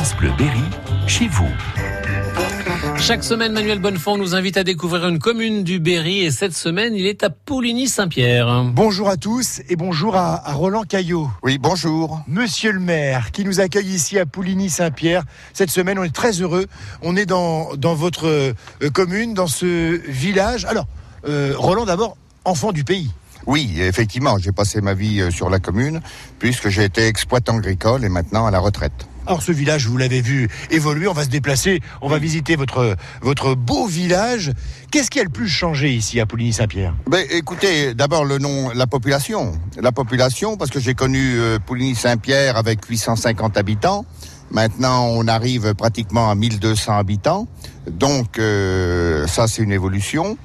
France 0.00 0.16
Bleu 0.16 0.30
Berry, 0.38 0.62
chez 1.06 1.28
vous. 1.28 1.50
Chaque 2.96 3.22
semaine, 3.22 3.52
Manuel 3.52 3.80
Bonnefond 3.80 4.16
nous 4.16 4.34
invite 4.34 4.56
à 4.56 4.64
découvrir 4.64 5.06
une 5.06 5.18
commune 5.18 5.62
du 5.62 5.78
Berry 5.78 6.20
et 6.20 6.30
cette 6.30 6.54
semaine, 6.54 6.94
il 6.94 7.04
est 7.04 7.22
à 7.22 7.28
Pouligny-Saint-Pierre. 7.28 8.64
Bonjour 8.72 9.10
à 9.10 9.18
tous 9.18 9.60
et 9.68 9.76
bonjour 9.76 10.16
à, 10.16 10.48
à 10.48 10.54
Roland 10.54 10.84
Caillot. 10.84 11.28
Oui, 11.42 11.58
bonjour. 11.58 12.22
Monsieur 12.26 12.72
le 12.72 12.80
maire 12.80 13.30
qui 13.30 13.44
nous 13.44 13.60
accueille 13.60 13.88
ici 13.88 14.18
à 14.18 14.24
Pouligny-Saint-Pierre. 14.24 15.24
Cette 15.52 15.70
semaine, 15.70 15.98
on 15.98 16.04
est 16.04 16.14
très 16.14 16.32
heureux. 16.40 16.64
On 17.02 17.14
est 17.14 17.26
dans, 17.26 17.74
dans 17.76 17.94
votre 17.94 18.26
euh, 18.26 18.54
commune, 18.94 19.34
dans 19.34 19.48
ce 19.48 20.00
village. 20.08 20.64
Alors, 20.64 20.86
euh, 21.28 21.52
Roland 21.58 21.84
d'abord, 21.84 22.16
enfant 22.46 22.72
du 22.72 22.84
pays. 22.84 23.10
Oui, 23.44 23.74
effectivement, 23.80 24.38
j'ai 24.38 24.52
passé 24.52 24.80
ma 24.80 24.94
vie 24.94 25.20
euh, 25.20 25.30
sur 25.30 25.50
la 25.50 25.58
commune 25.58 26.00
puisque 26.38 26.70
j'ai 26.70 26.84
été 26.84 27.06
exploitant 27.06 27.58
agricole 27.58 28.02
et 28.02 28.08
maintenant 28.08 28.46
à 28.46 28.50
la 28.50 28.60
retraite. 28.60 29.09
Alors 29.26 29.42
ce 29.42 29.52
village, 29.52 29.86
vous 29.86 29.96
l'avez 29.96 30.20
vu 30.20 30.48
évoluer, 30.70 31.06
on 31.06 31.12
va 31.12 31.24
se 31.24 31.28
déplacer, 31.28 31.80
on 32.00 32.08
va 32.08 32.18
visiter 32.18 32.56
votre, 32.56 32.96
votre 33.20 33.54
beau 33.54 33.86
village. 33.86 34.52
Qu'est-ce 34.90 35.10
qui 35.10 35.20
a 35.20 35.24
le 35.24 35.28
plus 35.28 35.48
changé 35.48 35.92
ici 35.92 36.20
à 36.20 36.26
Pouligny-Saint-Pierre? 36.26 36.94
Ben, 37.08 37.24
écoutez, 37.30 37.94
d'abord 37.94 38.24
le 38.24 38.38
nom, 38.38 38.70
la 38.74 38.86
population. 38.86 39.52
La 39.80 39.92
population, 39.92 40.56
parce 40.56 40.70
que 40.70 40.80
j'ai 40.80 40.94
connu 40.94 41.38
euh, 41.38 41.58
Pouligny-Saint-Pierre 41.64 42.56
avec 42.56 42.84
850 42.84 43.56
habitants. 43.56 44.04
Maintenant, 44.50 45.06
on 45.06 45.28
arrive 45.28 45.74
pratiquement 45.74 46.30
à 46.30 46.34
1200 46.34 46.98
habitants. 46.98 47.46
Donc, 47.88 48.38
euh, 48.38 49.26
ça, 49.28 49.46
c'est 49.46 49.62
une 49.62 49.72
évolution. 49.72 50.36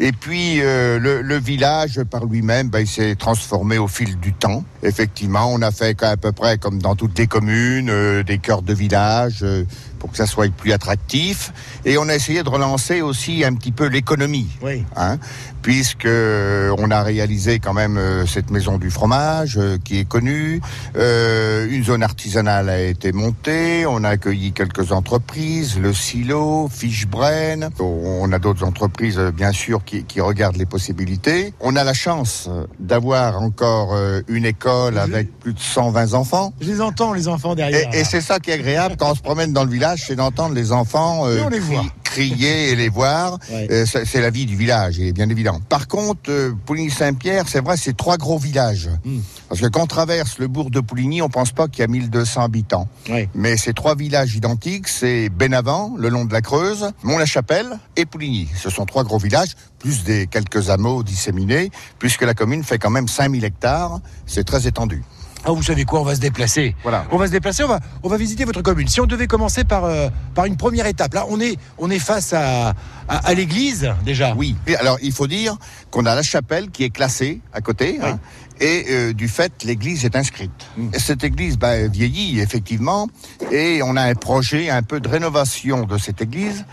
Et 0.00 0.12
puis 0.12 0.60
euh, 0.60 0.98
le, 1.00 1.22
le, 1.22 1.38
village 1.38 2.00
par 2.04 2.24
lui-même, 2.24 2.68
ben, 2.68 2.80
il 2.80 2.86
s'est 2.86 3.16
transformé 3.16 3.78
au 3.78 3.88
fil 3.88 4.18
du 4.20 4.32
temps. 4.32 4.62
Effectivement, 4.84 5.52
on 5.52 5.60
a 5.60 5.72
fait 5.72 6.00
à 6.04 6.16
peu 6.16 6.30
près 6.30 6.56
comme 6.56 6.80
dans 6.80 6.94
toutes 6.94 7.18
les 7.18 7.26
communes, 7.26 7.90
euh, 7.90 8.22
des 8.22 8.38
cœurs 8.38 8.62
de 8.62 8.72
village 8.72 9.40
euh, 9.42 9.64
pour 9.98 10.12
que 10.12 10.16
ça 10.16 10.26
soit 10.26 10.52
plus 10.52 10.72
attractif. 10.72 11.52
Et 11.84 11.98
on 11.98 12.08
a 12.08 12.14
essayé 12.14 12.44
de 12.44 12.48
relancer 12.48 13.00
aussi 13.00 13.44
un 13.44 13.54
petit 13.54 13.72
peu 13.72 13.86
l'économie, 13.86 14.48
oui. 14.62 14.84
hein, 14.94 15.18
puisque 15.62 16.06
on 16.06 16.90
a 16.92 17.02
réalisé 17.02 17.58
quand 17.58 17.74
même 17.74 18.00
cette 18.24 18.50
maison 18.50 18.78
du 18.78 18.90
fromage 18.90 19.58
qui 19.82 19.98
est 19.98 20.04
connue. 20.04 20.60
une 20.94 21.82
zone 21.82 22.04
artisanale 22.04 22.68
a 22.68 22.80
été 22.80 23.10
montée. 23.10 23.86
On 23.86 24.04
a 24.04 24.10
accueilli 24.10 24.52
quelques 24.52 24.92
entreprises, 24.92 25.80
le 25.80 25.92
silo, 25.92 26.68
Fishbrain. 26.72 27.70
On 27.80 28.30
a 28.32 28.38
d'autres 28.38 28.62
entreprises, 28.62 29.18
bien 29.34 29.50
sûr 29.50 29.82
qui, 29.88 30.04
qui 30.04 30.20
regarde 30.20 30.56
les 30.56 30.66
possibilités. 30.66 31.54
On 31.60 31.74
a 31.74 31.82
la 31.82 31.94
chance 31.94 32.48
d'avoir 32.78 33.40
encore 33.40 33.94
euh, 33.94 34.20
une 34.28 34.44
école 34.44 34.94
Je- 34.94 35.00
avec 35.00 35.38
plus 35.40 35.54
de 35.54 35.60
120 35.60 36.12
enfants. 36.14 36.52
Je 36.60 36.70
les 36.70 36.80
entends, 36.80 37.14
les 37.14 37.26
enfants 37.26 37.54
derrière. 37.54 37.92
Et, 37.94 38.00
et 38.00 38.04
c'est 38.04 38.20
ça 38.20 38.38
qui 38.38 38.50
est 38.50 38.54
agréable 38.54 38.96
quand 38.98 39.10
on 39.10 39.14
se 39.14 39.22
promène 39.22 39.52
dans 39.54 39.64
le 39.64 39.70
village, 39.70 40.04
c'est 40.06 40.16
d'entendre 40.16 40.54
les 40.54 40.72
enfants 40.72 41.26
euh, 41.26 41.38
Et 41.38 41.42
on 41.42 41.48
les 41.48 41.58
voit. 41.60 41.84
Crier 42.08 42.70
et 42.70 42.76
les 42.76 42.88
voir. 42.88 43.38
Ouais. 43.50 43.66
Euh, 43.70 43.86
c'est 43.86 44.04
c'est 44.04 44.20
la 44.20 44.30
vie 44.30 44.44
du 44.44 44.56
village, 44.56 45.00
et 45.00 45.12
bien 45.12 45.28
évident. 45.28 45.60
Par 45.68 45.88
contre, 45.88 46.30
euh, 46.30 46.52
Pouligny-Saint-Pierre, 46.66 47.44
c'est 47.48 47.62
vrai, 47.64 47.76
c'est 47.78 47.96
trois 47.96 48.16
gros 48.18 48.38
villages. 48.38 48.90
Mm. 49.04 49.20
Parce 49.48 49.60
que 49.60 49.66
quand 49.68 49.82
on 49.82 49.86
traverse 49.86 50.38
le 50.38 50.48
bourg 50.48 50.70
de 50.70 50.80
Pouligny, 50.80 51.22
on 51.22 51.30
pense 51.30 51.52
pas 51.52 51.66
qu'il 51.66 51.80
y 51.80 51.84
a 51.84 51.86
1200 51.86 52.42
habitants. 52.42 52.88
Ouais. 53.08 53.28
Mais 53.34 53.56
ces 53.56 53.72
trois 53.72 53.94
villages 53.94 54.34
identiques, 54.34 54.88
c'est 54.88 55.30
Benavent, 55.30 55.94
le 55.96 56.08
long 56.08 56.24
de 56.24 56.32
la 56.32 56.42
Creuse, 56.42 56.90
Mont-la-Chapelle 57.02 57.78
et 57.96 58.04
Pouligny. 58.04 58.48
Ce 58.56 58.70
sont 58.70 58.84
trois 58.84 59.04
gros 59.04 59.18
villages, 59.18 59.54
plus 59.78 60.04
des 60.04 60.26
quelques 60.26 60.68
hameaux 60.68 61.02
disséminés, 61.02 61.70
puisque 61.98 62.22
la 62.22 62.34
commune 62.34 62.64
fait 62.64 62.78
quand 62.78 62.90
même 62.90 63.08
5000 63.08 63.44
hectares. 63.44 64.00
C'est 64.26 64.44
très 64.44 64.66
étendu. 64.66 65.02
Ah, 65.44 65.52
vous 65.52 65.62
savez 65.62 65.84
quoi 65.84 66.00
On 66.00 66.04
va 66.04 66.14
se 66.14 66.20
déplacer. 66.20 66.74
Voilà. 66.82 67.04
On 67.10 67.16
va 67.16 67.26
se 67.26 67.32
déplacer, 67.32 67.64
on 67.64 67.68
va, 67.68 67.80
on 68.02 68.08
va 68.08 68.16
visiter 68.16 68.44
votre 68.44 68.60
commune. 68.62 68.88
Si 68.88 69.00
on 69.00 69.06
devait 69.06 69.26
commencer 69.26 69.64
par, 69.64 69.84
euh, 69.84 70.08
par 70.34 70.44
une 70.46 70.56
première 70.56 70.86
étape, 70.86 71.14
là, 71.14 71.26
on 71.28 71.40
est, 71.40 71.56
on 71.78 71.90
est 71.90 71.98
face 71.98 72.32
à, 72.32 72.70
à, 73.08 73.16
à 73.28 73.34
l'église, 73.34 73.90
déjà. 74.04 74.34
Oui. 74.36 74.56
Et 74.66 74.76
alors, 74.76 74.98
il 75.00 75.12
faut 75.12 75.26
dire 75.26 75.56
qu'on 75.90 76.04
a 76.06 76.14
la 76.14 76.22
chapelle 76.22 76.70
qui 76.70 76.84
est 76.84 76.90
classée 76.90 77.40
à 77.52 77.60
côté. 77.60 77.98
hein, 78.02 78.18
et 78.60 78.86
euh, 78.90 79.12
du 79.12 79.28
fait, 79.28 79.52
l'église 79.62 80.04
est 80.04 80.16
inscrite. 80.16 80.50
Mm. 80.76 80.88
Et 80.92 80.98
Cette 80.98 81.22
église 81.22 81.56
bah, 81.56 81.86
vieillit, 81.86 82.40
effectivement. 82.40 83.08
Et 83.52 83.80
on 83.84 83.94
a 83.96 84.02
un 84.02 84.14
projet 84.14 84.68
un 84.70 84.82
peu 84.82 84.98
de 85.00 85.08
rénovation 85.08 85.84
de 85.84 85.96
cette 85.96 86.20
église. 86.20 86.64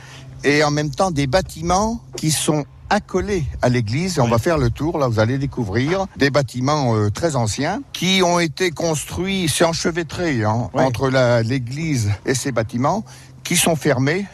Et 0.44 0.64
en 0.64 0.72
même 0.72 0.90
temps, 0.90 1.12
des 1.12 1.28
bâtiments 1.28 2.02
qui 2.18 2.32
sont 2.32 2.66
accolés 2.90 3.46
à 3.62 3.70
l'église. 3.70 4.20
On 4.20 4.28
va 4.28 4.38
faire 4.38 4.58
le 4.58 4.70
tour, 4.70 4.98
là, 4.98 5.08
vous 5.08 5.20
allez 5.20 5.38
découvrir 5.38 6.06
des 6.18 6.30
bâtiments 6.30 6.96
euh, 6.96 7.10
très 7.10 7.36
anciens 7.36 7.82
qui 7.94 8.22
ont 8.24 8.40
été 8.40 8.72
construits, 8.72 9.52
c'est 9.54 9.66
enchevêtré 9.66 10.44
hein, 10.44 10.70
entre 10.74 11.10
l'église 11.44 12.12
et 12.26 12.34
ces 12.34 12.52
bâtiments 12.52 13.04
qui 13.44 13.56
sont 13.56 13.76
fermés 13.76 14.26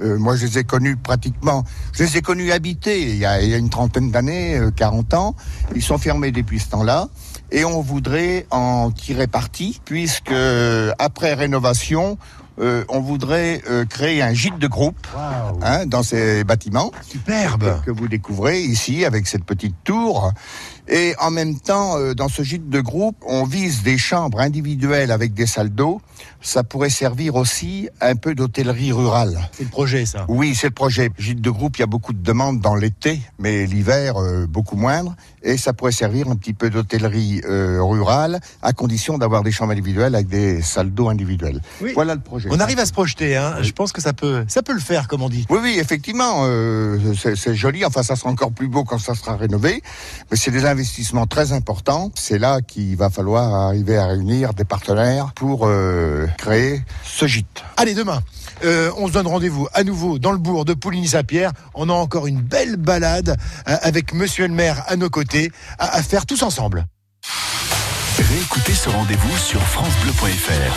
euh, 0.00 0.18
moi, 0.18 0.34
je 0.34 0.46
les 0.46 0.58
ai 0.58 0.64
connus 0.64 0.96
pratiquement. 0.96 1.62
Je 1.92 2.04
les 2.04 2.16
ai 2.16 2.22
connus 2.22 2.52
habités 2.52 3.02
il 3.02 3.16
y 3.16 3.26
a, 3.26 3.42
il 3.42 3.50
y 3.50 3.54
a 3.54 3.58
une 3.58 3.68
trentaine 3.68 4.10
d'années, 4.10 4.56
euh, 4.56 4.70
40 4.70 5.12
ans. 5.12 5.36
Ils 5.74 5.82
sont 5.82 5.98
fermés 5.98 6.32
depuis 6.32 6.58
ce 6.58 6.70
temps-là. 6.70 7.08
Et 7.52 7.66
on 7.66 7.82
voudrait 7.82 8.46
en 8.50 8.90
tirer 8.90 9.26
parti, 9.26 9.80
puisque 9.84 10.34
après 10.98 11.34
rénovation, 11.34 12.16
euh, 12.60 12.84
on 12.88 13.00
voudrait 13.00 13.62
euh, 13.68 13.84
créer 13.84 14.22
un 14.22 14.32
gîte 14.32 14.58
de 14.58 14.68
groupe 14.68 15.06
hein, 15.62 15.86
dans 15.86 16.02
ces 16.02 16.44
bâtiments 16.44 16.92
Superbe. 17.02 17.80
que 17.84 17.90
vous 17.90 18.06
découvrez 18.06 18.60
ici 18.60 19.04
avec 19.04 19.26
cette 19.26 19.44
petite 19.44 19.74
tour. 19.82 20.32
Et 20.86 21.14
en 21.18 21.30
même 21.30 21.58
temps, 21.58 21.98
euh, 21.98 22.14
dans 22.14 22.28
ce 22.28 22.42
gîte 22.42 22.68
de 22.68 22.80
groupe, 22.80 23.16
on 23.26 23.44
vise 23.44 23.82
des 23.82 23.98
chambres 23.98 24.40
individuelles 24.40 25.10
avec 25.10 25.32
des 25.32 25.46
salles 25.46 25.70
d'eau. 25.70 26.00
Ça 26.42 26.62
pourrait 26.62 26.90
servir 26.90 27.36
aussi 27.36 27.88
un 28.00 28.16
peu 28.16 28.34
d'hôtellerie 28.34 28.92
rurale. 28.92 29.48
C'est 29.52 29.64
le 29.64 29.70
projet, 29.70 30.04
ça. 30.04 30.26
Oui, 30.28 30.54
c'est 30.54 30.68
le 30.68 30.74
projet. 30.74 31.10
Gîte 31.18 31.40
de 31.40 31.50
groupe, 31.50 31.78
il 31.78 31.80
y 31.80 31.84
a 31.84 31.86
beaucoup 31.86 32.12
de 32.12 32.22
demandes 32.22 32.60
dans 32.60 32.74
l'été, 32.74 33.20
mais 33.38 33.66
l'hiver, 33.66 34.14
beaucoup 34.46 34.76
moindre. 34.76 35.16
Et 35.42 35.56
ça 35.56 35.72
pourrait 35.72 35.92
servir 35.92 36.28
un 36.28 36.36
petit 36.36 36.52
peu 36.52 36.68
d'hôtellerie 36.68 37.40
rurale, 37.46 38.40
à 38.60 38.74
condition 38.74 39.16
d'avoir 39.16 39.42
des 39.42 39.52
chambres 39.52 39.72
individuelles 39.72 40.14
avec 40.14 40.28
des 40.28 40.60
salles 40.60 40.90
d'eau 40.90 41.08
individuelles. 41.08 41.60
Oui. 41.80 41.92
Voilà 41.94 42.14
le 42.14 42.20
projet. 42.20 42.43
On 42.50 42.60
arrive 42.60 42.78
à 42.78 42.86
se 42.86 42.92
projeter, 42.92 43.36
hein. 43.36 43.56
Je 43.62 43.72
pense 43.72 43.92
que 43.92 44.00
ça 44.00 44.12
peut, 44.12 44.44
ça 44.48 44.62
peut 44.62 44.72
le 44.72 44.80
faire, 44.80 45.08
comme 45.08 45.22
on 45.22 45.28
dit. 45.28 45.46
Oui, 45.50 45.58
oui, 45.62 45.76
effectivement, 45.78 46.42
euh, 46.44 46.98
c'est 47.20 47.36
c'est 47.36 47.54
joli. 47.54 47.84
Enfin, 47.84 48.02
ça 48.02 48.16
sera 48.16 48.30
encore 48.30 48.52
plus 48.52 48.68
beau 48.68 48.84
quand 48.84 48.98
ça 48.98 49.14
sera 49.14 49.36
rénové. 49.36 49.82
Mais 50.30 50.36
c'est 50.36 50.50
des 50.50 50.64
investissements 50.64 51.26
très 51.26 51.52
importants. 51.52 52.10
C'est 52.14 52.38
là 52.38 52.60
qu'il 52.60 52.96
va 52.96 53.10
falloir 53.10 53.54
arriver 53.54 53.96
à 53.96 54.06
réunir 54.06 54.54
des 54.54 54.64
partenaires 54.64 55.32
pour 55.34 55.66
euh, 55.66 56.26
créer 56.38 56.82
ce 57.04 57.26
gîte. 57.26 57.62
Allez, 57.76 57.94
demain, 57.94 58.20
euh, 58.64 58.90
on 58.96 59.08
se 59.08 59.12
donne 59.12 59.26
rendez-vous 59.26 59.68
à 59.72 59.84
nouveau 59.84 60.18
dans 60.18 60.32
le 60.32 60.38
bourg 60.38 60.64
de 60.64 60.74
Pouligny-Saint-Pierre. 60.74 61.52
On 61.74 61.88
a 61.88 61.92
encore 61.92 62.26
une 62.26 62.40
belle 62.40 62.76
balade 62.76 63.36
euh, 63.68 63.76
avec 63.82 64.12
monsieur 64.14 64.46
le 64.46 64.54
maire 64.54 64.82
à 64.86 64.96
nos 64.96 65.10
côtés 65.10 65.50
à, 65.78 65.96
à 65.96 66.02
faire 66.02 66.26
tous 66.26 66.42
ensemble. 66.42 66.86
Réécoutez 68.16 68.74
ce 68.74 68.88
rendez-vous 68.88 69.36
sur 69.36 69.60
FranceBleu.fr. 69.60 70.72